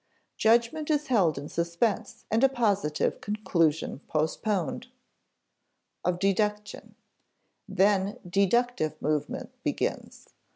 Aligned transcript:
Judgment 0.39 0.89
is 0.89 1.09
held 1.09 1.37
in 1.37 1.47
suspense 1.47 2.25
and 2.31 2.43
a 2.43 2.49
positive 2.49 3.21
conclusion 3.21 3.99
postponed. 4.07 4.85
[Sidenote: 4.85 6.13
of 6.15 6.19
deduction] 6.19 6.95
Then 7.69 8.17
deductive 8.27 8.99
movement 8.99 9.51
begins. 9.63 10.29